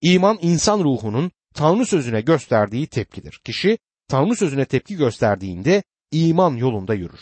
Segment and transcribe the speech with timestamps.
[0.00, 3.40] İman insan ruhunun Tanrı sözüne gösterdiği tepkidir.
[3.44, 7.20] Kişi Tanrı sözüne tepki gösterdiğinde iman yolunda yürür.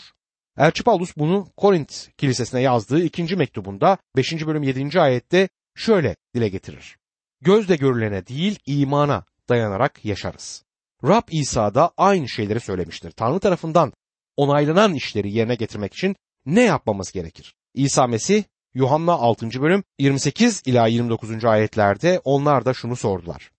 [0.57, 4.47] Elçi Paulus bunu Korint kilisesine yazdığı ikinci mektubunda 5.
[4.47, 5.01] bölüm 7.
[5.01, 6.97] ayette şöyle dile getirir.
[7.41, 10.63] Gözle görülene değil imana dayanarak yaşarız.
[11.03, 13.11] Rab İsa da aynı şeyleri söylemiştir.
[13.11, 13.93] Tanrı tarafından
[14.37, 16.15] onaylanan işleri yerine getirmek için
[16.45, 17.55] ne yapmamız gerekir?
[17.73, 18.43] İsa Mesih
[18.75, 19.61] Yuhanna 6.
[19.61, 21.45] bölüm 28 ila 29.
[21.45, 23.51] ayetlerde onlar da şunu sordular.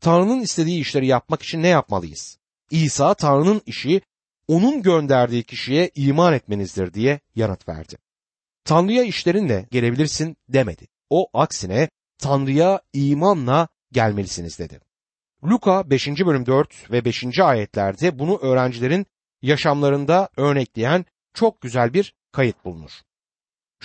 [0.00, 2.38] Tanrı'nın istediği işleri yapmak için ne yapmalıyız?
[2.70, 4.00] İsa Tanrı'nın işi
[4.48, 7.96] onun gönderdiği kişiye iman etmenizdir diye yanıt verdi.
[8.64, 10.86] Tanrı'ya işlerinle gelebilirsin demedi.
[11.10, 11.88] O aksine
[12.18, 14.80] Tanrı'ya imanla gelmelisiniz dedi.
[15.44, 16.08] Luka 5.
[16.08, 17.40] bölüm 4 ve 5.
[17.40, 19.06] ayetlerde bunu öğrencilerin
[19.42, 22.90] yaşamlarında örnekleyen çok güzel bir kayıt bulunur.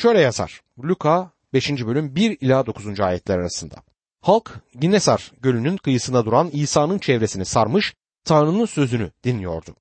[0.01, 0.61] Şöyle yazar.
[0.83, 1.71] Luka 5.
[1.71, 2.99] bölüm 1 ila 9.
[2.99, 3.75] ayetler arasında.
[4.21, 9.75] Halk Ginnesar gölünün kıyısında duran İsa'nın çevresini sarmış Tanrı'nın sözünü dinliyordu.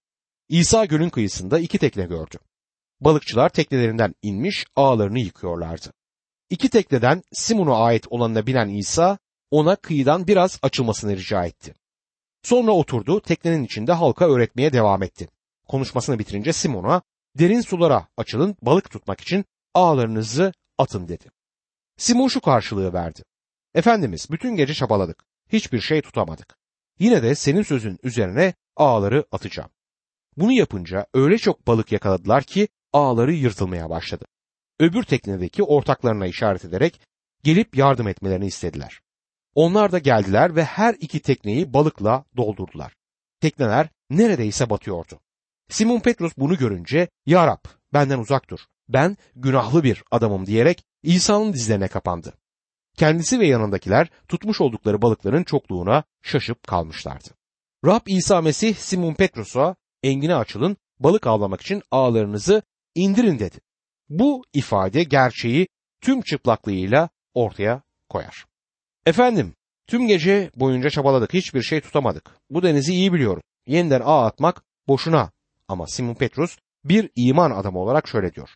[0.48, 2.38] İsa gölün kıyısında iki tekne gördü.
[3.00, 5.92] Balıkçılar teknelerinden inmiş ağlarını yıkıyorlardı.
[6.50, 9.18] İki tekneden Simon'a ait olanına bilen İsa
[9.50, 11.74] ona kıyıdan biraz açılmasını rica etti.
[12.42, 15.28] Sonra oturdu teknenin içinde halka öğretmeye devam etti.
[15.68, 17.02] Konuşmasını bitirince Simon'a
[17.38, 21.30] derin sulara açılın balık tutmak için ağlarınızı atın dedi.
[21.96, 23.22] Simon şu karşılığı verdi.
[23.74, 25.24] Efendimiz bütün gece çabaladık.
[25.48, 26.58] Hiçbir şey tutamadık.
[26.98, 29.70] Yine de senin sözün üzerine ağları atacağım.
[30.36, 34.24] Bunu yapınca öyle çok balık yakaladılar ki ağları yırtılmaya başladı.
[34.80, 37.00] Öbür teknedeki ortaklarına işaret ederek
[37.44, 39.00] gelip yardım etmelerini istediler.
[39.54, 42.94] Onlar da geldiler ve her iki tekneyi balıkla doldurdular.
[43.40, 45.20] Tekneler neredeyse batıyordu.
[45.68, 48.60] Simon Petrus bunu görünce Ya Rab benden uzak dur.
[48.88, 52.34] Ben günahlı bir adamım diyerek İsa'nın dizlerine kapandı.
[52.96, 57.28] Kendisi ve yanındakiler tutmuş oldukları balıkların çokluğuna şaşıp kalmışlardı.
[57.86, 62.62] Rab İsa Mesih Simon Petrus'a engine açılın balık avlamak için ağlarınızı
[62.94, 63.60] indirin dedi.
[64.08, 65.68] Bu ifade gerçeği
[66.00, 68.44] tüm çıplaklığıyla ortaya koyar.
[69.06, 69.54] Efendim,
[69.86, 72.30] tüm gece boyunca çabaladık, hiçbir şey tutamadık.
[72.50, 73.42] Bu denizi iyi biliyorum.
[73.66, 75.30] Yeniden ağ atmak boşuna.
[75.68, 78.54] Ama Simon Petrus bir iman adamı olarak şöyle diyor.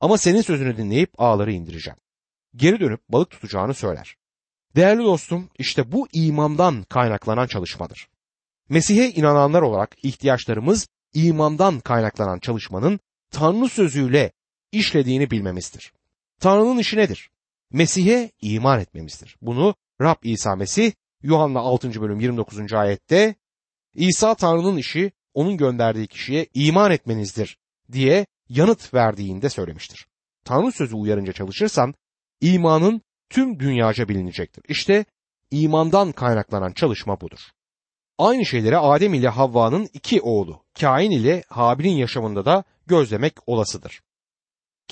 [0.00, 1.98] Ama senin sözünü dinleyip ağları indireceğim.
[2.56, 4.16] Geri dönüp balık tutacağını söyler.
[4.76, 8.08] Değerli dostum, işte bu imandan kaynaklanan çalışmadır.
[8.68, 13.00] Mesih'e inananlar olarak ihtiyaçlarımız imandan kaynaklanan çalışmanın
[13.30, 14.32] Tanrı sözüyle
[14.72, 15.92] işlediğini bilmemizdir.
[16.40, 17.30] Tanrı'nın işi nedir?
[17.72, 19.36] Mesih'e iman etmemizdir.
[19.42, 20.92] Bunu Rab İsa Mesih
[21.22, 22.00] Yuhanna 6.
[22.00, 22.72] bölüm 29.
[22.72, 23.34] ayette
[23.94, 27.58] İsa Tanrı'nın işi onun gönderdiği kişiye iman etmenizdir
[27.92, 30.06] diye yanıt verdiğinde söylemiştir.
[30.44, 31.94] Tanrı sözü uyarınca çalışırsan
[32.40, 34.64] imanın tüm dünyaca bilinecektir.
[34.68, 35.04] İşte
[35.50, 37.38] imandan kaynaklanan çalışma budur.
[38.18, 44.00] Aynı şeyleri Adem ile Havva'nın iki oğlu Kain ile Habil'in yaşamında da gözlemek olasıdır.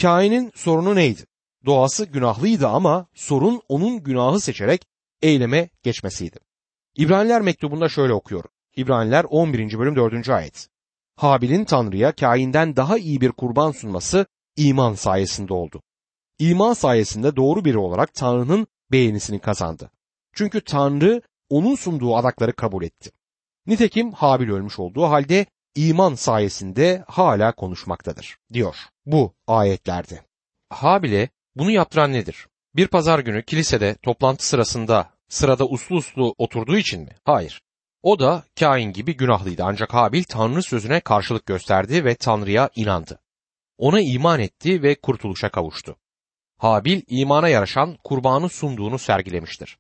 [0.01, 1.27] Kain'in sorunu neydi?
[1.65, 4.87] Doğası günahlıydı ama sorun onun günahı seçerek
[5.23, 6.39] eyleme geçmesiydi.
[6.97, 8.45] İbraniler mektubunda şöyle okuyor.
[8.77, 9.79] İbraniler 11.
[9.79, 10.29] bölüm 4.
[10.29, 10.69] ayet.
[11.16, 15.82] Habil'in Tanrı'ya Kain'den daha iyi bir kurban sunması iman sayesinde oldu.
[16.38, 19.91] İman sayesinde doğru biri olarak Tanrı'nın beğenisini kazandı.
[20.32, 23.10] Çünkü Tanrı onun sunduğu adakları kabul etti.
[23.66, 28.76] Nitekim Habil ölmüş olduğu halde iman sayesinde hala konuşmaktadır diyor
[29.06, 30.21] bu ayetlerde.
[30.71, 32.47] Habil'e bunu yaptıran nedir?
[32.76, 37.16] Bir pazar günü kilisede toplantı sırasında sırada uslu uslu oturduğu için mi?
[37.25, 37.62] Hayır.
[38.03, 43.21] O da kain gibi günahlıydı ancak Habil Tanrı sözüne karşılık gösterdi ve Tanrı'ya inandı.
[43.79, 45.97] Ona iman etti ve kurtuluşa kavuştu.
[46.59, 49.79] Habil imana yaraşan kurbanı sunduğunu sergilemiştir.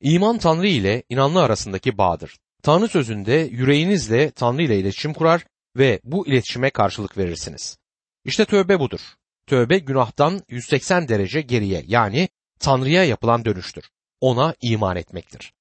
[0.00, 2.36] İman Tanrı ile inanlı arasındaki bağdır.
[2.62, 5.44] Tanrı sözünde yüreğinizle Tanrı ile iletişim kurar
[5.76, 7.78] ve bu iletişime karşılık verirsiniz.
[8.24, 9.00] İşte tövbe budur.
[9.46, 13.90] Tövbe günahtan 180 derece geriye yani Tanrı'ya yapılan dönüştür.
[14.20, 15.53] Ona iman etmektir.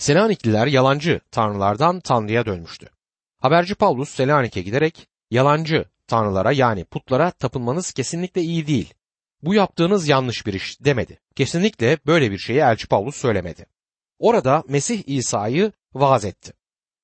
[0.00, 2.86] Selanikliler yalancı tanrılardan Tanrı'ya dönmüştü.
[3.38, 8.94] Haberci Paulus Selanik'e giderek yalancı tanrılara yani putlara tapınmanız kesinlikle iyi değil.
[9.42, 11.18] Bu yaptığınız yanlış bir iş demedi.
[11.36, 13.66] Kesinlikle böyle bir şeyi Elçi Paulus söylemedi.
[14.18, 16.52] Orada Mesih İsa'yı vaaz etti.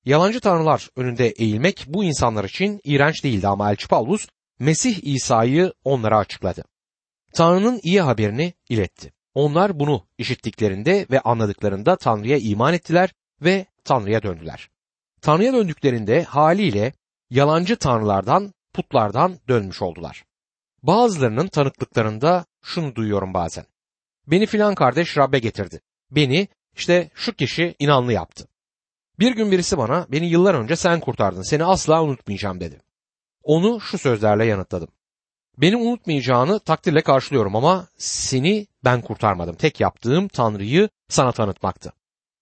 [0.05, 4.27] Yalancı tanrılar önünde eğilmek bu insanlar için iğrenç değildi ama Elçi Paulus
[4.59, 6.63] Mesih İsa'yı onlara açıkladı.
[7.33, 9.16] Tanrı'nın iyi haberini iletti.
[9.37, 14.69] Onlar bunu işittiklerinde ve anladıklarında Tanrı'ya iman ettiler ve Tanrı'ya döndüler.
[15.21, 16.93] Tanrı'ya döndüklerinde haliyle
[17.29, 20.25] yalancı tanrılardan, putlardan dönmüş oldular.
[20.83, 23.65] Bazılarının tanıklıklarında şunu duyuyorum bazen.
[24.27, 25.81] Beni filan kardeş Rab'be getirdi.
[26.11, 28.47] Beni İşte şu kişi inanlı yaptı.
[29.19, 32.81] Bir gün birisi bana beni yıllar önce sen kurtardın seni asla unutmayacağım dedi.
[33.43, 34.89] Onu şu sözlerle yanıtladım.
[35.57, 39.55] Beni unutmayacağını takdirle karşılıyorum ama seni ben kurtarmadım.
[39.55, 41.93] Tek yaptığım Tanrı'yı sana tanıtmaktı.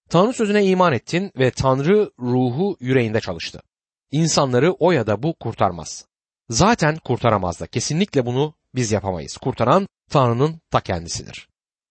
[0.10, 3.62] Tanrı sözüne iman ettin ve Tanrı ruhu yüreğinde çalıştı.
[4.12, 6.06] İnsanları o ya da bu kurtarmaz.
[6.50, 9.38] Zaten kurtaramaz da kesinlikle bunu biz yapamayız.
[9.38, 11.48] Kurtaran Tanrı'nın ta kendisidir.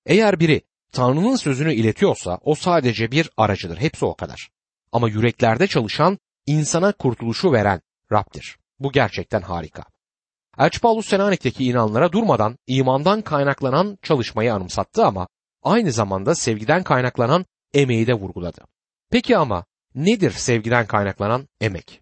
[0.07, 0.63] Eğer biri
[0.93, 3.77] Tanrı'nın sözünü iletiyorsa o sadece bir aracıdır.
[3.77, 4.51] Hepsi o kadar.
[4.93, 7.81] Ama yüreklerde çalışan, insana kurtuluşu veren
[8.13, 8.59] Rab'dir.
[8.81, 9.94] Bu gerçekten harika.
[10.59, 15.29] Elçi Paulus Selanik'teki inanlara durmadan imandan kaynaklanan çalışmayı anımsattı ama
[15.63, 18.61] aynı zamanda sevgiden kaynaklanan emeği de vurguladı.
[19.11, 19.65] Peki ama
[19.95, 22.01] nedir sevgiden kaynaklanan emek?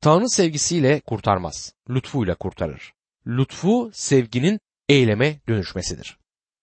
[0.00, 2.92] Tanrı sevgisiyle kurtarmaz, lütfuyla kurtarır.
[3.26, 6.18] Lütfu sevginin eyleme dönüşmesidir.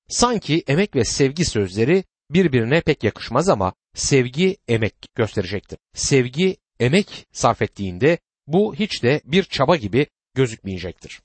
[0.08, 5.78] Sanki emek ve sevgi sözleri birbirine pek yakışmaz ama sevgi emek gösterecektir.
[5.94, 8.18] Sevgi emek sarf ettiğinde
[8.48, 11.22] bu hiç de bir çaba gibi gözükmeyecektir.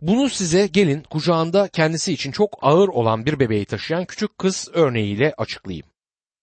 [0.00, 5.34] Bunu size gelin kucağında kendisi için çok ağır olan bir bebeği taşıyan küçük kız örneğiyle
[5.38, 5.86] açıklayayım.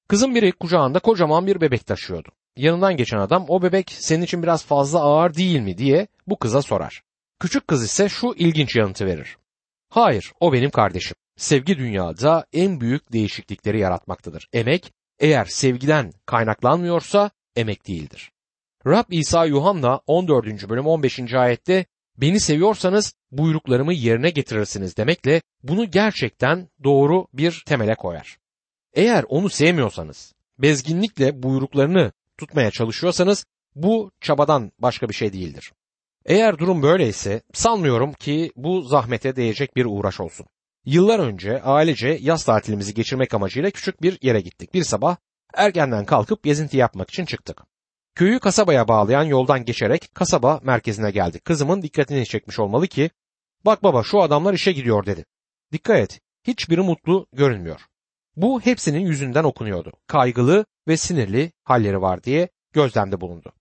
[0.07, 2.29] Kızın biri kucağında kocaman bir bebek taşıyordu.
[2.57, 6.61] Yanından geçen adam o bebek senin için biraz fazla ağır değil mi diye bu kıza
[6.61, 7.01] sorar.
[7.39, 9.37] Küçük kız ise şu ilginç yanıtı verir.
[9.89, 11.15] Hayır, o benim kardeşim.
[11.37, 14.47] Sevgi dünyada en büyük değişiklikleri yaratmaktadır.
[14.53, 18.31] Emek eğer sevgiden kaynaklanmıyorsa emek değildir.
[18.87, 20.69] Rab İsa Yuhanna 14.
[20.69, 21.33] bölüm 15.
[21.33, 21.85] ayette
[22.17, 28.37] beni seviyorsanız buyruklarımı yerine getirirsiniz demekle bunu gerçekten doğru bir temele koyar.
[28.93, 33.45] Eğer onu sevmiyorsanız, bezginlikle buyruklarını tutmaya çalışıyorsanız
[33.75, 35.71] bu çabadan başka bir şey değildir.
[36.25, 40.45] Eğer durum böyleyse sanmıyorum ki bu zahmete değecek bir uğraş olsun.
[40.85, 44.73] Yıllar önce ailece yaz tatilimizi geçirmek amacıyla küçük bir yere gittik.
[44.73, 45.15] Bir sabah
[45.53, 47.61] erkenden kalkıp gezinti yapmak için çıktık.
[48.15, 51.45] Köyü kasabaya bağlayan yoldan geçerek kasaba merkezine geldik.
[51.45, 53.09] Kızımın dikkatini çekmiş olmalı ki
[53.65, 55.25] bak baba şu adamlar işe gidiyor dedi.
[55.71, 57.81] Dikkat et hiçbiri mutlu görünmüyor.
[58.35, 59.91] Bu hepsinin yüzünden okunuyordu.
[60.07, 63.53] Kaygılı ve sinirli halleri var diye gözlemde bulundu.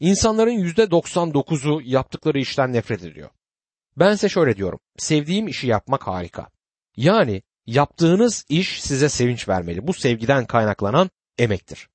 [0.00, 3.30] İnsanların yüzde 99'u yaptıkları işten nefret ediyor.
[3.96, 4.80] Bense şöyle diyorum.
[4.98, 6.48] Sevdiğim işi yapmak harika.
[6.96, 9.86] Yani yaptığınız iş size sevinç vermeli.
[9.86, 11.88] Bu sevgiden kaynaklanan emektir.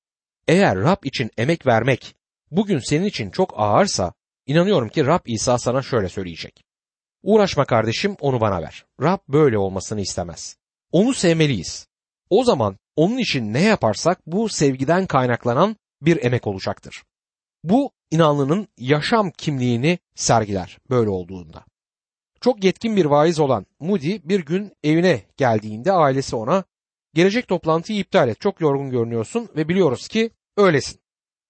[0.48, 2.16] Eğer Rab için emek vermek
[2.50, 4.12] bugün senin için çok ağırsa
[4.46, 6.64] inanıyorum ki Rab İsa sana şöyle söyleyecek.
[7.22, 8.84] Uğraşma kardeşim onu bana ver.
[9.02, 10.56] Rab böyle olmasını istemez.
[10.92, 11.88] Onu sevmeliyiz.
[12.30, 17.02] O zaman onun için ne yaparsak bu sevgiden kaynaklanan bir emek olacaktır.
[17.64, 21.64] Bu inanlının yaşam kimliğini sergiler böyle olduğunda.
[22.40, 26.64] Çok yetkin bir vaiz olan Moody bir gün evine geldiğinde ailesi ona
[27.16, 31.00] gelecek toplantıyı iptal et çok yorgun görünüyorsun ve biliyoruz ki öylesin.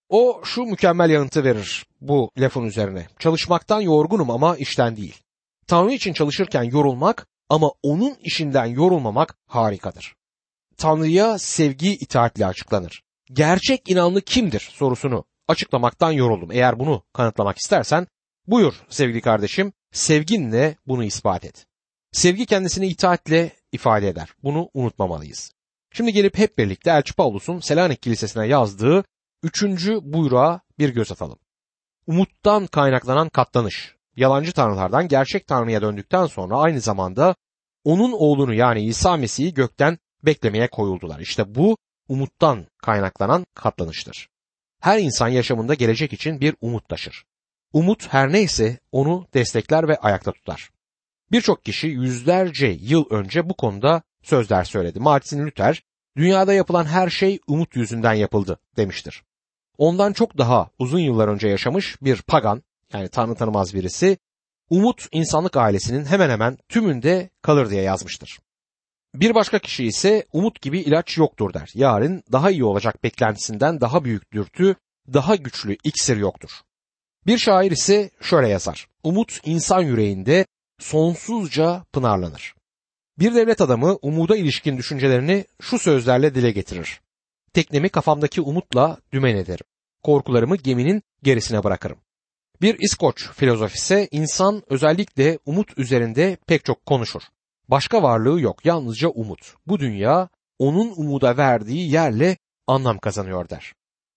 [0.09, 3.07] O şu mükemmel yanıtı verir bu lafın üzerine.
[3.19, 5.23] Çalışmaktan yorgunum ama işten değil.
[5.67, 10.15] Tanrı için çalışırken yorulmak ama onun işinden yorulmamak harikadır.
[10.77, 13.03] Tanrı'ya sevgi itaatle açıklanır.
[13.33, 16.53] Gerçek inanlı kimdir sorusunu açıklamaktan yoruldum.
[16.53, 18.07] Eğer bunu kanıtlamak istersen
[18.47, 21.67] buyur sevgili kardeşim sevginle bunu ispat et.
[22.13, 24.29] Sevgi kendisini itaatle ifade eder.
[24.43, 25.56] Bunu unutmamalıyız.
[25.97, 29.05] Şimdi gelip hep birlikte Elçi Paulus'un Selanik Kilisesi'ne yazdığı
[29.43, 31.39] üçüncü buyruğa bir göz atalım.
[32.07, 33.95] Umuttan kaynaklanan katlanış.
[34.17, 37.35] Yalancı tanrılardan gerçek tanrıya döndükten sonra aynı zamanda
[37.85, 41.21] onun oğlunu yani İsa Mesih'i gökten beklemeye koyuldular.
[41.21, 41.77] İşte bu
[42.09, 44.29] umuttan kaynaklanan katlanıştır.
[44.81, 47.25] Her insan yaşamında gelecek için bir umut taşır.
[47.73, 50.71] Umut her neyse onu destekler ve ayakta tutar.
[51.33, 55.01] Birçok kişi yüzlerce yıl önce bu konuda sözler söyledi.
[55.01, 55.83] Martin Luther,
[56.17, 59.23] dünyada yapılan her şey umut yüzünden yapıldı demiştir.
[59.79, 64.19] Ondan çok daha uzun yıllar önce yaşamış bir pagan, yani tanrı tanımaz birisi,
[64.71, 68.39] umut insanlık ailesinin hemen hemen tümünde kalır diye yazmıştır.
[69.15, 71.71] Bir başka kişi ise umut gibi ilaç yoktur der.
[71.75, 74.77] Yarın daha iyi olacak beklentisinden daha büyük dürtü,
[75.13, 76.51] daha güçlü iksir yoktur.
[77.27, 78.87] Bir şair ise şöyle yazar.
[79.03, 80.47] Umut insan yüreğinde
[80.79, 82.56] sonsuzca pınarlanır.
[83.19, 87.01] Bir devlet adamı umuda ilişkin düşüncelerini şu sözlerle dile getirir.
[87.53, 89.67] Teknemi kafamdaki umutla dümen ederim.
[90.03, 91.99] Korkularımı geminin gerisine bırakırım.
[92.63, 97.23] Bir İskoç filozof ise insan özellikle umut üzerinde pek çok konuşur.
[97.69, 99.55] Başka varlığı yok yalnızca umut.
[99.67, 103.73] Bu dünya onun umuda verdiği yerle anlam kazanıyor der.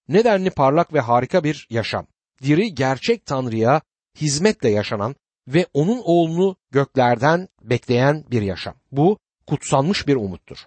[0.08, 2.08] Nedenli parlak ve harika bir yaşam.
[2.42, 3.82] Diri gerçek Tanrı'ya
[4.22, 5.16] hizmetle yaşanan
[5.48, 8.74] ve onun oğlunu göklerden bekleyen bir yaşam.
[8.92, 9.18] Bu
[9.48, 10.58] kutsanmış bir umuttur.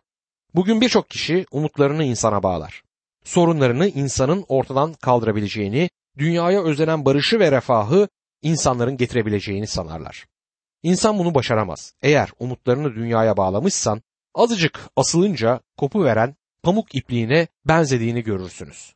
[0.55, 2.83] Bugün birçok kişi umutlarını insana bağlar.
[3.25, 8.09] Sorunlarını insanın ortadan kaldırabileceğini, dünyaya özlenen barışı ve refahı
[8.43, 10.27] insanların getirebileceğini sanarlar.
[10.83, 11.95] İnsan bunu başaramaz.
[12.03, 14.03] Eğer umutlarını dünyaya bağlamışsan,
[14.35, 18.95] azıcık asılınca kopu veren pamuk ipliğine benzediğini görürsünüz.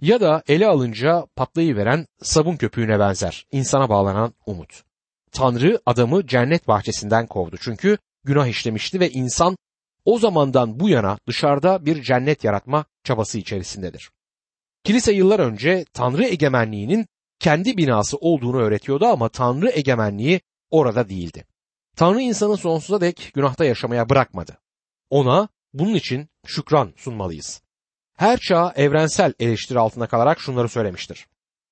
[0.00, 4.82] Ya da ele alınca patlayıveren sabun köpüğüne benzer insana bağlanan umut.
[5.32, 9.56] Tanrı adamı cennet bahçesinden kovdu çünkü günah işlemişti ve insan
[10.04, 14.10] o zamandan bu yana dışarıda bir cennet yaratma çabası içerisindedir.
[14.84, 17.06] Kilise yıllar önce Tanrı egemenliğinin
[17.38, 21.44] kendi binası olduğunu öğretiyordu ama Tanrı egemenliği orada değildi.
[21.96, 24.58] Tanrı insanı sonsuza dek günahta yaşamaya bırakmadı.
[25.10, 27.62] Ona bunun için şükran sunmalıyız.
[28.16, 31.26] Her çağ evrensel eleştiri altında kalarak şunları söylemiştir.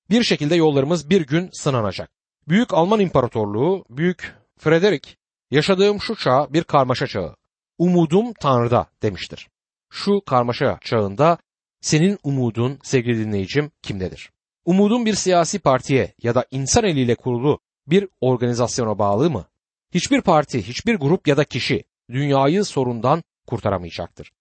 [0.09, 2.20] Bir şekilde yollarımız bir gün sınanacak.
[2.47, 5.15] Büyük Alman İmparatorluğu, Büyük Frederick,
[5.51, 7.35] yaşadığım şu çağ bir karmaşa çağı.
[7.77, 9.49] Umudum Tanrı'da demiştir.
[9.89, 11.37] Şu karmaşa çağında
[11.81, 14.31] senin umudun sevgili dinleyicim kimdedir?
[14.65, 19.45] Umudun bir siyasi partiye ya da insan eliyle kurulu bir organizasyona bağlı mı?
[19.93, 24.31] Hiçbir parti, hiçbir grup ya da kişi dünyayı sorundan kurtaramayacaktır.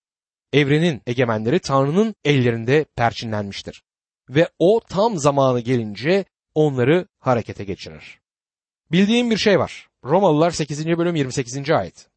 [0.53, 3.83] Evrenin egemenleri Tanrı'nın ellerinde perçinlenmiştir
[4.31, 8.21] ve o tam zamanı gelince onları harekete geçirir.
[8.93, 9.89] Bildiğim bir şey var.
[10.05, 10.87] Romalılar 8.
[10.87, 11.71] bölüm 28.
[11.71, 12.09] ayet.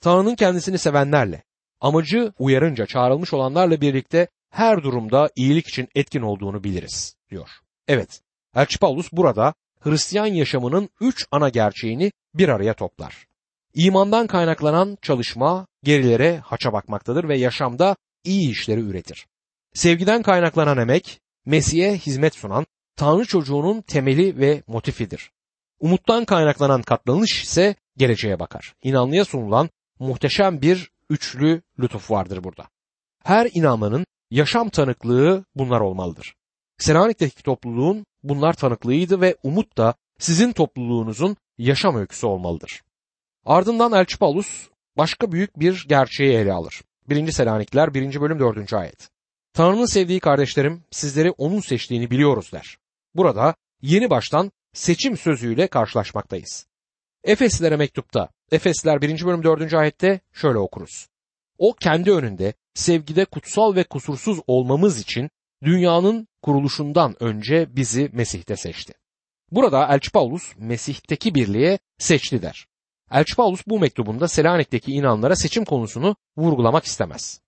[0.00, 1.42] Tanrı'nın kendisini sevenlerle,
[1.80, 7.48] amacı uyarınca çağrılmış olanlarla birlikte her durumda iyilik için etkin olduğunu biliriz, diyor.
[7.88, 8.20] Evet,
[8.56, 13.26] Elçi Paulus burada Hristiyan yaşamının üç ana gerçeğini bir araya toplar.
[13.74, 19.26] İmandan kaynaklanan çalışma gerilere haça bakmaktadır ve yaşamda iyi işleri üretir.
[19.74, 22.66] Sevgiden kaynaklanan emek, Mesih'e hizmet sunan
[22.98, 25.30] Tanrı çocuğunun temeli ve motifidir.
[25.80, 28.74] Umuttan kaynaklanan katlanış ise geleceğe bakar.
[28.82, 32.68] İnanlıya sunulan muhteşem bir üçlü lütuf vardır burada.
[33.24, 36.34] Her inanmanın yaşam tanıklığı bunlar olmalıdır.
[36.78, 42.82] Selanik'teki topluluğun bunlar tanıklığıydı ve umut da sizin topluluğunuzun yaşam öyküsü olmalıdır.
[43.44, 46.82] Ardından Elçi Paulus başka büyük bir gerçeği ele alır.
[47.08, 47.32] 1.
[47.32, 48.20] Selanikler 1.
[48.20, 48.72] bölüm 4.
[48.72, 49.08] ayet.
[49.52, 52.78] Tanrı'nın sevdiği kardeşlerim sizleri onun seçtiğini biliyoruz der.
[53.14, 56.66] Burada yeni baştan seçim sözüyle karşılaşmaktayız.
[57.24, 59.24] Efeslilere mektupta Efesler 1.
[59.24, 59.74] bölüm 4.
[59.74, 61.08] ayette şöyle okuruz.
[61.58, 65.30] O kendi önünde sevgide kutsal ve kusursuz olmamız için
[65.62, 68.92] dünyanın kuruluşundan önce bizi Mesih'te seçti.
[69.50, 72.66] Burada Elçi Paulus Mesih'teki birliğe seçti der.
[73.10, 77.40] Elçi Paulus bu mektubunda Selanik'teki inanlara seçim konusunu vurgulamak istemez.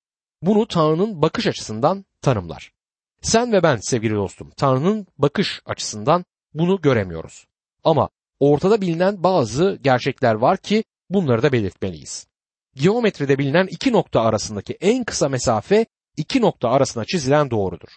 [0.42, 2.72] Bunu Tanrı'nın bakış açısından tanımlar.
[3.22, 6.24] Sen ve ben sevgili dostum Tanrı'nın bakış açısından
[6.54, 7.46] bunu göremiyoruz.
[7.84, 8.08] Ama
[8.40, 12.26] ortada bilinen bazı gerçekler var ki bunları da belirtmeliyiz.
[12.74, 15.86] Geometride bilinen iki nokta arasındaki en kısa mesafe
[16.16, 17.88] iki nokta arasına çizilen doğrudur.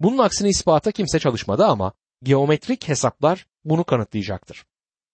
[0.00, 4.64] Bunun aksini ispata kimse çalışmadı ama geometrik hesaplar bunu kanıtlayacaktır.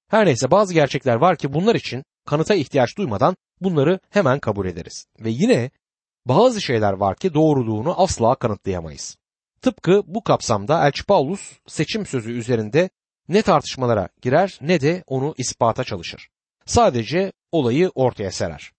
[0.08, 5.06] Her neyse bazı gerçekler var ki bunlar için kanıta ihtiyaç duymadan bunları hemen kabul ederiz.
[5.20, 5.70] Ve yine
[6.26, 9.16] bazı şeyler var ki doğruluğunu asla kanıtlayamayız.
[9.64, 12.90] Tıpkı bu kapsamda Elçi Paulus seçim sözü üzerinde
[13.28, 16.28] ne tartışmalara girer ne de onu ispata çalışır.
[16.66, 18.72] Sadece olayı ortaya serer.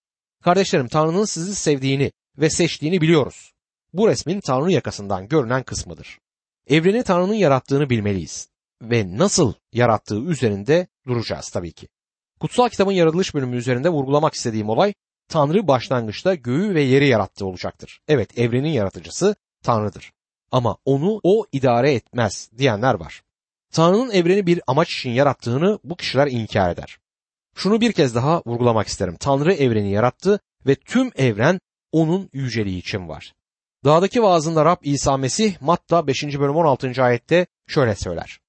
[0.44, 3.52] Kardeşlerim Tanrı'nın sizi sevdiğini ve seçtiğini biliyoruz.
[3.94, 6.20] Bu resmin Tanrı yakasından görünen kısmıdır.
[6.68, 8.50] Evreni Tanrı'nın yarattığını bilmeliyiz
[8.82, 11.88] ve nasıl yarattığı üzerinde duracağız tabii ki.
[12.40, 14.94] Kutsal kitabın yaratılış bölümü üzerinde vurgulamak istediğim olay
[15.30, 18.00] Tanrı başlangıçta göğü ve yeri yarattı olacaktır.
[18.08, 20.15] Evet evrenin yaratıcısı Tanrı'dır.
[20.52, 23.22] Ama onu o idare etmez diyenler var.
[23.72, 26.98] Tanrı'nın evreni bir amaç için yarattığını bu kişiler inkar eder.
[27.56, 29.16] Şunu bir kez daha vurgulamak isterim.
[29.20, 31.60] Tanrı evreni yarattı ve tüm evren
[31.92, 33.34] onun yüceliği için var.
[33.86, 36.24] Dağdaki vaazında Rab İsa Mesih Matta 5.
[36.24, 37.04] bölüm 16.
[37.04, 38.40] ayette şöyle söyler.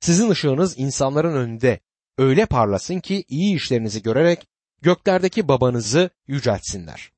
[0.00, 1.80] Sizin ışığınız insanların önünde
[2.18, 4.46] öyle parlasın ki iyi işlerinizi görerek
[4.82, 7.12] göklerdeki babanızı yüceltsinler.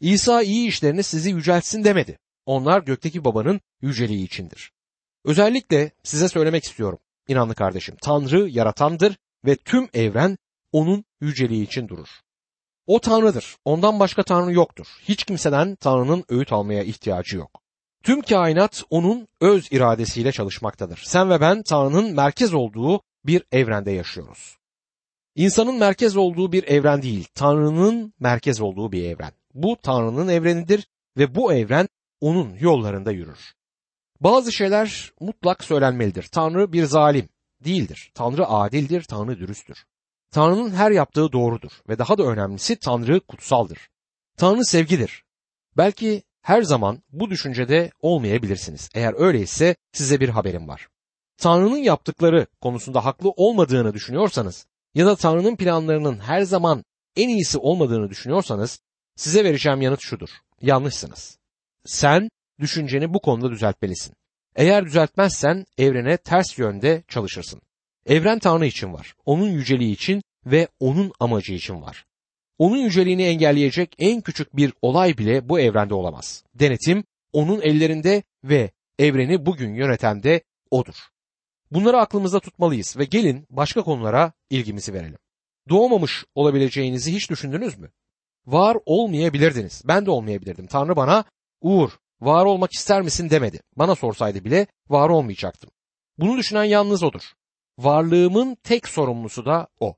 [0.00, 2.18] İsa iyi işlerini sizi yüceltsin demedi.
[2.46, 4.72] Onlar gökteki babanın yüceliği içindir.
[5.24, 6.98] Özellikle size söylemek istiyorum.
[7.28, 10.38] İnanlı kardeşim, Tanrı yaratandır ve tüm evren
[10.72, 12.08] onun yüceliği için durur.
[12.86, 13.56] O Tanrı'dır.
[13.64, 14.86] Ondan başka Tanrı yoktur.
[15.02, 17.62] Hiç kimseden Tanrı'nın öğüt almaya ihtiyacı yok.
[18.02, 21.02] Tüm kainat onun öz iradesiyle çalışmaktadır.
[21.04, 24.56] Sen ve ben Tanrı'nın merkez olduğu bir evrende yaşıyoruz.
[25.34, 29.32] İnsanın merkez olduğu bir evren değil, Tanrı'nın merkez olduğu bir evren.
[29.54, 31.88] Bu Tanrı'nın evrenidir ve bu evren
[32.22, 33.54] onun yollarında yürür.
[34.20, 36.22] Bazı şeyler mutlak söylenmelidir.
[36.22, 37.28] Tanrı bir zalim
[37.64, 38.10] değildir.
[38.14, 39.84] Tanrı adildir, Tanrı dürüsttür.
[40.30, 43.78] Tanrı'nın her yaptığı doğrudur ve daha da önemlisi Tanrı kutsaldır.
[44.36, 45.24] Tanrı sevgidir.
[45.76, 48.90] Belki her zaman bu düşüncede olmayabilirsiniz.
[48.94, 50.88] Eğer öyleyse size bir haberim var.
[51.38, 56.84] Tanrı'nın yaptıkları konusunda haklı olmadığını düşünüyorsanız ya da Tanrı'nın planlarının her zaman
[57.16, 58.80] en iyisi olmadığını düşünüyorsanız
[59.16, 60.28] size vereceğim yanıt şudur.
[60.60, 61.41] Yanlışsınız.
[61.84, 62.28] Sen
[62.60, 64.14] düşünceni bu konuda düzeltmelisin.
[64.56, 67.60] Eğer düzeltmezsen evrene ters yönde çalışırsın.
[68.06, 69.14] Evren Tanrı için var.
[69.24, 72.04] Onun yüceliği için ve onun amacı için var.
[72.58, 76.44] Onun yüceliğini engelleyecek en küçük bir olay bile bu evrende olamaz.
[76.54, 80.94] Denetim onun ellerinde ve evreni bugün yöneten de odur.
[81.70, 85.18] Bunları aklımızda tutmalıyız ve gelin başka konulara ilgimizi verelim.
[85.68, 87.90] Doğmamış olabileceğinizi hiç düşündünüz mü?
[88.46, 89.82] Var olmayabilirdiniz.
[89.84, 90.66] Ben de olmayabilirdim.
[90.66, 91.24] Tanrı bana
[91.62, 91.90] Uğur
[92.20, 93.60] var olmak ister misin demedi.
[93.76, 95.70] Bana sorsaydı bile var olmayacaktım.
[96.18, 97.22] Bunu düşünen yalnız odur.
[97.78, 99.96] Varlığımın tek sorumlusu da o.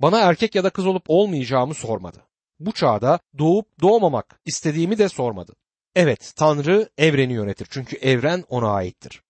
[0.00, 2.22] Bana erkek ya da kız olup olmayacağımı sormadı.
[2.58, 5.52] Bu çağda doğup doğmamak istediğimi de sormadı.
[5.94, 9.22] Evet, Tanrı evreni yönetir çünkü evren ona aittir.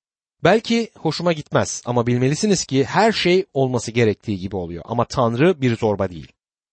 [0.45, 5.77] Belki hoşuma gitmez ama bilmelisiniz ki her şey olması gerektiği gibi oluyor ama Tanrı bir
[5.77, 6.33] zorba değil.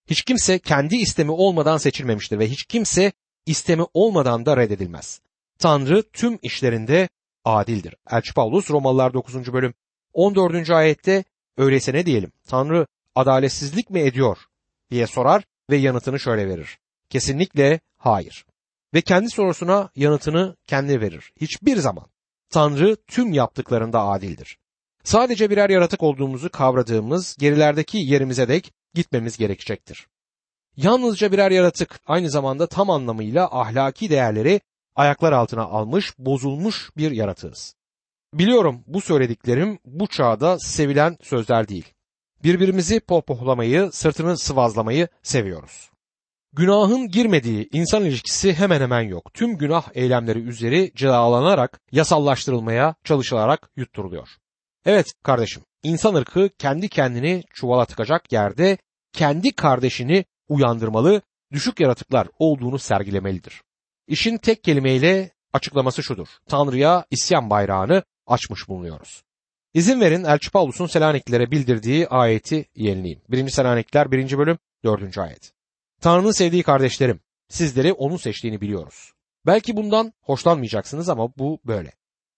[0.09, 3.11] Hiç kimse kendi istemi olmadan seçilmemiştir ve hiç kimse
[3.45, 5.21] istemi olmadan da reddedilmez.
[5.59, 7.09] Tanrı tüm işlerinde
[7.45, 7.95] adildir.
[8.11, 9.53] Elçi Paulus Romalılar 9.
[9.53, 9.73] bölüm
[10.13, 10.69] 14.
[10.69, 11.23] ayette
[11.57, 12.31] öyleyse ne diyelim?
[12.47, 14.37] Tanrı adaletsizlik mi ediyor
[14.91, 16.77] diye sorar ve yanıtını şöyle verir.
[17.09, 18.45] Kesinlikle hayır.
[18.93, 21.33] Ve kendi sorusuna yanıtını kendi verir.
[21.41, 22.05] Hiçbir zaman.
[22.49, 24.57] Tanrı tüm yaptıklarında adildir.
[25.03, 30.07] Sadece birer yaratık olduğumuzu kavradığımız gerilerdeki yerimize dek gitmemiz gerekecektir.
[30.77, 34.61] Yalnızca birer yaratık aynı zamanda tam anlamıyla ahlaki değerleri
[34.95, 37.75] ayaklar altına almış, bozulmuş bir yaratığız.
[38.33, 41.93] Biliyorum bu söylediklerim bu çağda sevilen sözler değil.
[42.43, 45.89] Birbirimizi pohpohlamayı, sırtını sıvazlamayı seviyoruz.
[46.53, 49.33] Günahın girmediği insan ilişkisi hemen hemen yok.
[49.33, 54.29] Tüm günah eylemleri üzeri celalanarak, yasallaştırılmaya çalışılarak yutturuluyor.
[54.85, 58.77] Evet kardeşim, insan ırkı kendi kendini çuvala tıkacak yerde
[59.13, 63.61] kendi kardeşini uyandırmalı, düşük yaratıklar olduğunu sergilemelidir.
[64.07, 66.27] İşin tek kelimeyle açıklaması şudur.
[66.47, 69.23] Tanrı'ya isyan bayrağını açmış bulunuyoruz.
[69.73, 73.21] İzin verin Elçi Paulus'un Selaniklilere bildirdiği ayeti yenileyim.
[73.29, 73.49] 1.
[73.49, 74.37] Selanikliler 1.
[74.37, 75.17] bölüm 4.
[75.17, 75.53] ayet.
[76.01, 79.13] Tanrı'nın sevdiği kardeşlerim, sizleri onun seçtiğini biliyoruz.
[79.45, 81.91] Belki bundan hoşlanmayacaksınız ama bu böyle.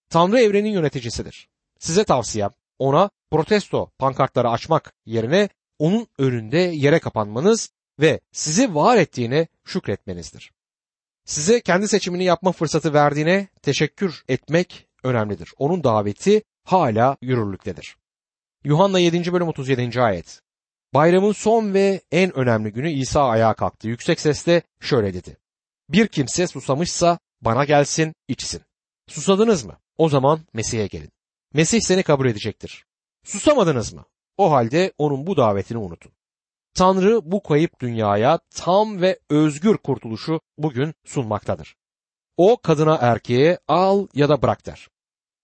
[0.09, 1.49] Tanrı evrenin yöneticisidir.
[1.79, 9.47] Size tavsiyem ona protesto pankartları açmak yerine onun önünde yere kapanmanız ve sizi var ettiğine
[9.65, 10.51] şükretmenizdir.
[11.25, 15.53] Size kendi seçimini yapma fırsatı verdiğine teşekkür etmek önemlidir.
[15.57, 17.97] Onun daveti hala yürürlüktedir.
[18.63, 19.33] Yuhanna 7.
[19.33, 20.01] bölüm 37.
[20.01, 20.41] ayet.
[20.93, 23.87] Bayramın son ve en önemli günü İsa ayağa kalktı.
[23.87, 25.37] Yüksek sesle şöyle dedi.
[25.89, 28.61] Bir kimse susamışsa bana gelsin içsin.
[29.07, 29.77] Susadınız mı?
[29.97, 31.11] O zaman Mesih'e gelin.
[31.53, 32.85] Mesih seni kabul edecektir.
[33.23, 34.05] Susamadınız mı?
[34.37, 36.11] O halde onun bu davetini unutun.
[36.75, 41.75] Tanrı bu kayıp dünyaya tam ve özgür kurtuluşu bugün sunmaktadır.
[42.37, 44.87] O kadına erkeğe al ya da bırak der.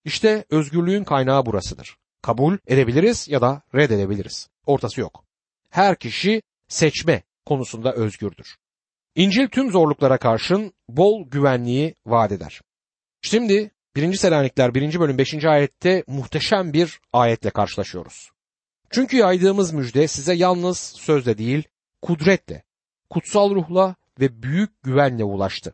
[0.06, 1.98] İşte özgürlüğün kaynağı burasıdır.
[2.22, 4.50] Kabul edebiliriz ya da reddedebiliriz.
[4.66, 5.26] Ortası yok.
[5.70, 8.58] Her kişi seçme konusunda özgürdür.
[9.16, 12.62] İncil tüm zorluklara karşın bol güvenliği vaat eder.
[13.22, 14.14] Şimdi 1.
[14.14, 15.00] Selanikler 1.
[15.00, 15.46] bölüm 5.
[15.46, 18.32] ayette muhteşem bir ayetle karşılaşıyoruz.
[18.92, 21.64] Çünkü yaydığımız müjde size yalnız sözle değil,
[22.02, 22.64] kudretle,
[23.10, 25.74] kutsal ruhla ve büyük güvenle ulaştı.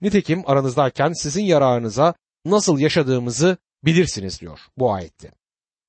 [0.00, 5.30] Nitekim aranızdayken sizin yararınıza nasıl yaşadığımızı bilirsiniz diyor bu ayette.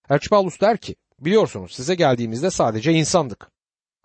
[0.10, 0.30] Elçi
[0.62, 3.52] der ki, biliyorsunuz size geldiğimizde sadece insandık.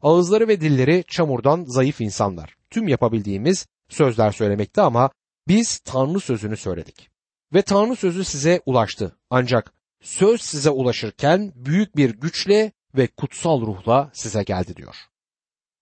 [0.02, 2.56] Ağızları ve dilleri çamurdan zayıf insanlar.
[2.70, 5.10] Tüm yapabildiğimiz sözler söylemekte ama
[5.48, 7.10] biz Tanrı sözünü söyledik.
[7.54, 9.16] Ve Tanrı sözü size ulaştı.
[9.30, 9.72] Ancak
[10.04, 14.96] söz size ulaşırken büyük bir güçle ve kutsal ruhla size geldi diyor.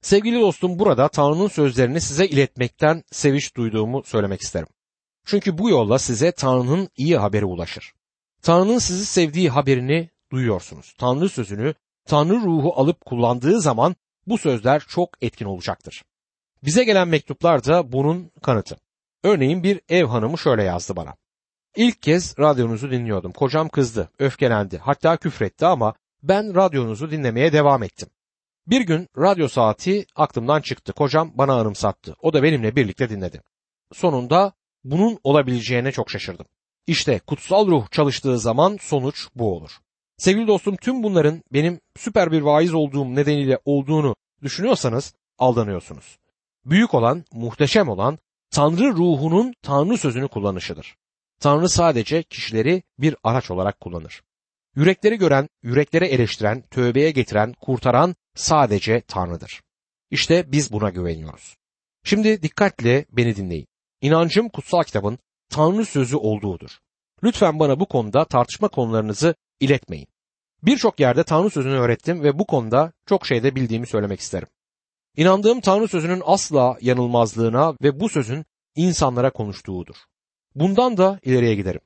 [0.01, 4.69] Sevgili dostum burada Tanrı'nın sözlerini size iletmekten sevinç duyduğumu söylemek isterim.
[5.25, 7.93] Çünkü bu yolla size Tanrı'nın iyi haberi ulaşır.
[8.43, 10.95] Tanrı'nın sizi sevdiği haberini duyuyorsunuz.
[10.99, 16.05] Tanrı sözünü Tanrı ruhu alıp kullandığı zaman bu sözler çok etkin olacaktır.
[16.65, 18.77] Bize gelen mektuplar da bunun kanıtı.
[19.23, 21.15] Örneğin bir ev hanımı şöyle yazdı bana.
[21.77, 23.33] İlk kez radyonuzu dinliyordum.
[23.33, 28.09] Kocam kızdı, öfkelendi, hatta küfretti ama ben radyonuzu dinlemeye devam ettim.
[28.67, 30.93] Bir gün radyo saati aklımdan çıktı.
[30.93, 32.17] Kocam bana anımsattı.
[32.21, 33.43] O da benimle birlikte dinledi.
[33.93, 34.53] Sonunda
[34.85, 36.47] bunun olabileceğine çok şaşırdım.
[36.87, 39.71] İşte kutsal ruh çalıştığı zaman sonuç bu olur.
[40.17, 46.19] Sevgili dostum tüm bunların benim süper bir vaiz olduğum nedeniyle olduğunu düşünüyorsanız aldanıyorsunuz.
[46.65, 48.19] Büyük olan, muhteşem olan,
[48.51, 50.97] Tanrı ruhunun Tanrı sözünü kullanışıdır.
[51.43, 54.23] Tanrı sadece kişileri bir araç olarak kullanır.
[54.77, 59.63] Yürekleri gören, yürekleri eleştiren, tövbeye getiren, kurtaran sadece Tanrı'dır.
[60.11, 61.57] İşte biz buna güveniyoruz.
[62.05, 63.67] Şimdi dikkatle beni dinleyin.
[64.01, 65.19] İnancım kutsal kitabın
[65.51, 66.79] Tanrı sözü olduğudur.
[67.23, 70.09] Lütfen bana bu konuda tartışma konularınızı iletmeyin.
[70.63, 74.49] Birçok yerde Tanrı sözünü öğrettim ve bu konuda çok şeyde bildiğimi söylemek isterim.
[75.17, 78.45] İnandığım Tanrı sözünün asla yanılmazlığına ve bu sözün
[78.77, 79.97] insanlara konuştuğudur.
[80.55, 81.81] Bundan da ileriye giderim.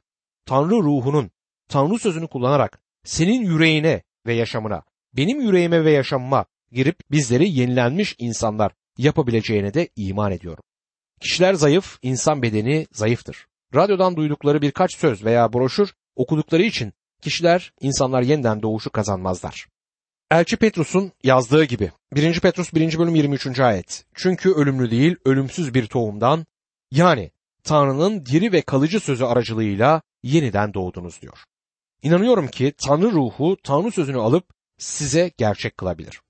[0.46, 1.31] Tanrı ruhunun
[1.68, 4.83] Tanrı sözünü kullanarak senin yüreğine ve yaşamına,
[5.16, 10.64] benim yüreğime ve yaşamıma girip bizleri yenilenmiş insanlar yapabileceğine de iman ediyorum.
[11.20, 13.46] Kişiler zayıf, insan bedeni zayıftır.
[13.74, 19.66] Radyodan duydukları birkaç söz veya broşür okudukları için kişiler, insanlar yeniden doğuşu kazanmazlar.
[20.31, 22.40] Elçi Petrus'un yazdığı gibi 1.
[22.40, 22.98] Petrus 1.
[22.98, 23.61] bölüm 23.
[23.61, 24.05] ayet.
[24.14, 26.46] Çünkü ölümlü değil ölümsüz bir tohumdan
[26.90, 27.31] yani
[27.66, 31.38] Tanrı'nın diri ve kalıcı sözü aracılığıyla yeniden doğdunuz diyor.
[32.02, 34.44] İnanıyorum ki Tanrı ruhu Tanrı sözünü alıp
[34.79, 36.20] size gerçek kılabilir.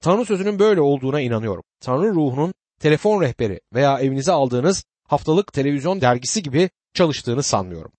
[0.00, 1.62] Tanrı sözünün böyle olduğuna inanıyorum.
[1.80, 7.92] Tanrı ruhunun telefon rehberi veya evinize aldığınız haftalık televizyon dergisi gibi çalıştığını sanmıyorum.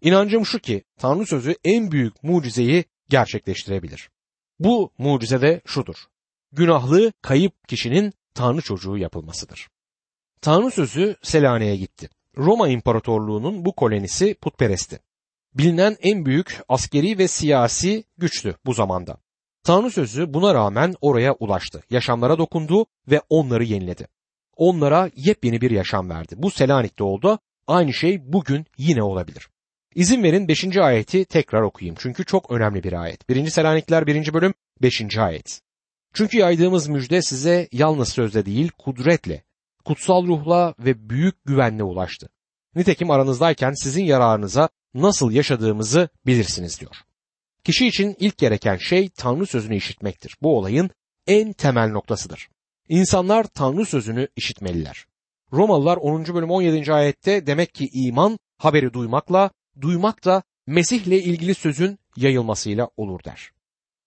[0.00, 4.10] İnancım şu ki Tanrı sözü en büyük mucizeyi gerçekleştirebilir.
[4.58, 5.96] Bu mucize de şudur.
[6.52, 9.68] Günahlı, kayıp kişinin Tanrı çocuğu yapılmasıdır.
[10.40, 12.10] Tanrı sözü Selanik'e gitti.
[12.38, 15.00] Roma İmparatorluğu'nun bu kolonisi putperestti.
[15.54, 19.16] Bilinen en büyük askeri ve siyasi güçtü bu zamanda.
[19.64, 21.82] Tanrı sözü buna rağmen oraya ulaştı.
[21.90, 24.08] Yaşamlara dokundu ve onları yeniledi.
[24.56, 26.34] Onlara yepyeni bir yaşam verdi.
[26.36, 27.38] Bu Selanik'te oldu.
[27.66, 29.48] Aynı şey bugün yine olabilir.
[29.94, 30.76] İzin verin 5.
[30.76, 33.28] ayeti tekrar okuyayım çünkü çok önemli bir ayet.
[33.28, 33.46] 1.
[33.50, 34.34] Selanikler 1.
[34.34, 35.18] bölüm 5.
[35.18, 35.60] ayet.
[36.14, 39.42] Çünkü yaydığımız müjde size yalnız sözle değil kudretle,
[39.84, 42.28] kutsal ruhla ve büyük güvenle ulaştı.
[42.74, 46.96] Nitekim aranızdayken sizin yararınıza nasıl yaşadığımızı bilirsiniz diyor.
[47.64, 50.36] Kişi için ilk gereken şey Tanrı sözünü işitmektir.
[50.42, 50.90] Bu olayın
[51.26, 52.48] en temel noktasıdır.
[52.88, 55.06] İnsanlar Tanrı sözünü işitmeliler.
[55.52, 56.26] Romalılar 10.
[56.26, 56.92] bölüm 17.
[56.92, 63.50] ayette demek ki iman haberi duymakla, duymak da Mesih'le ilgili sözün yayılmasıyla olur der.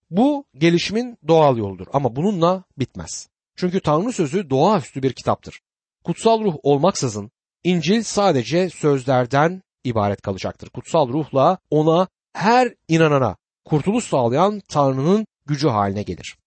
[0.09, 3.29] Bu gelişimin doğal yoludur ama bununla bitmez.
[3.61, 5.61] Çünkü Tanrı sözü doğaüstü bir kitaptır.
[6.03, 7.31] Kutsal ruh olmaksızın
[7.63, 10.69] İncil sadece sözlerden ibaret kalacaktır.
[10.69, 16.37] Kutsal ruhla ona her inanana kurtuluş sağlayan Tanrı'nın gücü haline gelir.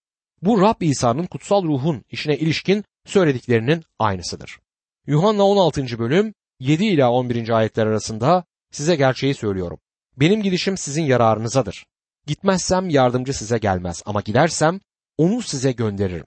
[0.43, 4.59] Bu Rab İsa'nın kutsal ruhun işine ilişkin söylediklerinin aynısıdır.
[5.07, 5.99] Yuhanna 16.
[5.99, 7.49] bölüm 7 ila 11.
[7.49, 9.79] ayetler arasında size gerçeği söylüyorum.
[10.17, 11.87] Benim gidişim sizin yararınızadır.
[12.27, 14.81] Gitmezsem yardımcı size gelmez ama gidersem
[15.19, 16.27] onu size gönderirim.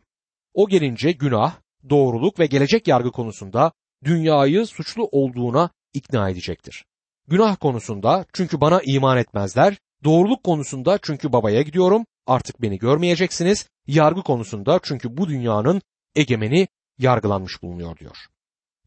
[0.57, 1.55] O gelince günah,
[1.89, 3.71] doğruluk ve gelecek yargı konusunda
[4.03, 6.85] dünyayı suçlu olduğuna ikna edecektir.
[7.27, 14.21] Günah konusunda çünkü bana iman etmezler, doğruluk konusunda çünkü babaya gidiyorum, artık beni görmeyeceksiniz, yargı
[14.23, 15.81] konusunda çünkü bu dünyanın
[16.15, 16.67] egemeni
[16.97, 18.17] yargılanmış bulunuyor diyor.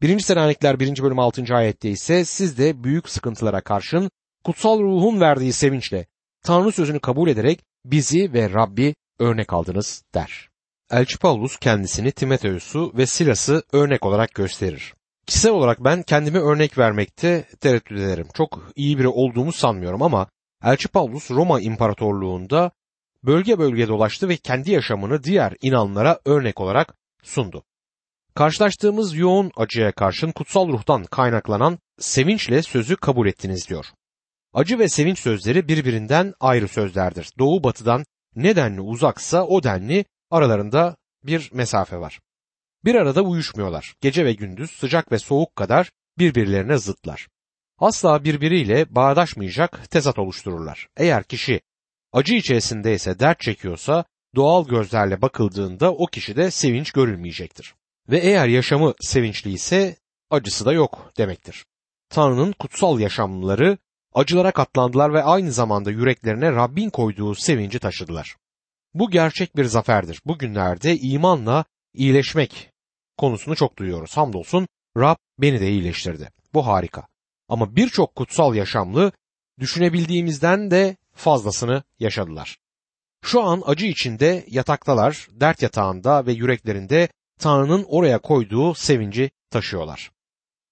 [0.03, 0.21] 1.
[0.21, 1.03] Selanikler 1.
[1.03, 1.55] bölüm 6.
[1.55, 4.11] ayette ise siz de büyük sıkıntılara karşın
[4.45, 6.07] kutsal ruhun verdiği sevinçle
[6.43, 10.50] Tanrı sözünü kabul ederek bizi ve Rabbi örnek aldınız der.
[10.91, 14.95] Elçi Paulus kendisini Timoteus'u ve Silas'ı örnek olarak gösterir.
[15.27, 18.29] Kişisel olarak ben kendimi örnek vermekte tereddüt ederim.
[18.35, 20.27] Çok iyi biri olduğumu sanmıyorum ama
[20.65, 22.71] Elçi Paulus Roma İmparatorluğu'nda
[23.25, 27.65] bölge bölge dolaştı ve kendi yaşamını diğer inanlara örnek olarak sundu.
[28.35, 33.87] Karşılaştığımız yoğun acıya karşın kutsal ruhtan kaynaklanan sevinçle sözü kabul ettiniz diyor.
[34.55, 37.31] Acı ve sevinç sözleri birbirinden ayrı sözlerdir.
[37.39, 38.05] Doğu batıdan
[38.37, 42.21] ne denli uzaksa o denli aralarında bir mesafe var.
[42.85, 43.95] Bir arada uyuşmuyorlar.
[44.01, 47.29] Gece ve gündüz sıcak ve soğuk kadar birbirlerine zıtlar.
[47.79, 50.89] Asla birbiriyle bağdaşmayacak tezat oluştururlar.
[50.97, 51.61] Eğer kişi
[52.13, 54.05] acı içerisindeyse dert çekiyorsa
[54.37, 57.75] doğal gözlerle bakıldığında o kişide sevinç görülmeyecektir.
[58.09, 59.97] Ve eğer yaşamı sevinçli ise
[60.31, 61.67] acısı da yok demektir.
[62.09, 63.79] Tanrı'nın kutsal yaşamları
[64.15, 68.37] acılara katlandılar ve aynı zamanda yüreklerine Rabbin koyduğu sevinci taşıdılar.
[68.95, 70.21] Bu gerçek bir zaferdir.
[70.27, 72.71] Bugünlerde imanla iyileşmek
[73.17, 74.17] konusunu çok duyuyoruz.
[74.17, 76.31] Hamdolsun Rab beni de iyileştirdi.
[76.55, 77.07] Bu harika.
[77.49, 79.13] Ama birçok kutsal yaşamlı
[79.59, 82.57] düşünebildiğimizden de fazlasını yaşadılar.
[83.25, 90.11] Şu an acı içinde yataktalar, dert yatağında ve yüreklerinde Tanrı'nın oraya koyduğu sevinci taşıyorlar.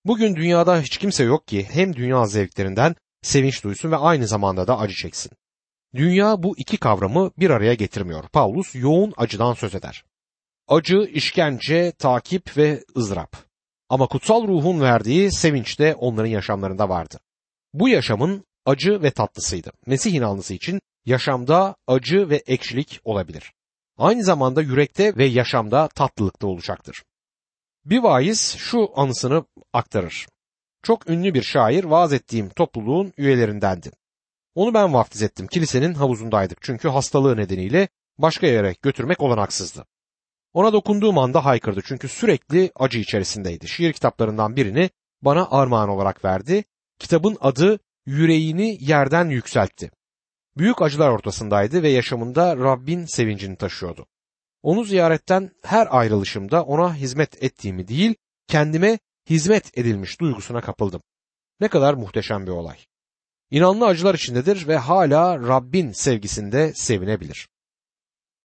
[0.05, 4.79] Bugün dünyada hiç kimse yok ki hem dünya zevklerinden sevinç duysun ve aynı zamanda da
[4.79, 5.33] acı çeksin.
[5.95, 8.29] Dünya bu iki kavramı bir araya getirmiyor.
[8.29, 10.05] Paulus yoğun acıdan söz eder.
[10.69, 13.37] Acı, işkence, takip ve ızdırap.
[13.89, 17.21] Ama kutsal ruhun verdiği sevinç de onların yaşamlarında vardı.
[17.75, 19.73] Bu yaşamın acı ve tatlısıydı.
[19.87, 23.53] Mesih inanlısı için yaşamda acı ve ekşilik olabilir.
[23.99, 27.03] Aynı zamanda yürekte ve yaşamda tatlılık da olacaktır.
[27.85, 30.27] Bir vaiz şu anısını aktarır.
[30.83, 33.91] Çok ünlü bir şair vaaz ettiğim topluluğun üyelerindendi.
[34.59, 35.47] Onu ben vaftiz ettim.
[35.47, 36.59] Kilisenin havuzundaydık.
[36.63, 39.87] Çünkü hastalığı nedeniyle başka yere götürmek olanaksızdı.
[40.53, 43.69] Ona dokunduğum anda haykırdı çünkü sürekli acı içerisindeydi.
[43.69, 44.91] Şiir kitaplarından birini
[45.23, 46.65] bana armağan olarak verdi.
[46.99, 49.91] Kitabın adı Yüreğini Yerden Yükseltti.
[50.57, 54.07] Büyük acılar ortasındaydı ve yaşamında Rabbin sevincini taşıyordu.
[54.63, 58.15] Onu ziyaretten her ayrılışımda ona hizmet ettiğimi değil,
[58.49, 58.99] kendime
[59.31, 61.03] hizmet edilmiş duygusuna kapıldım.
[61.61, 62.88] Ne kadar muhteşem bir olay.
[63.51, 67.49] İnanlı acılar içindedir ve hala Rabbin sevgisinde sevinebilir.